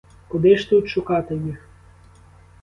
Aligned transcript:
Куди 0.27 0.57
ж 0.57 0.69
тут 0.69 0.87
шукати 0.89 1.35
їх? 1.35 1.67